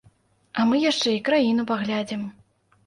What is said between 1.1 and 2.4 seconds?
і краіну паглядзім!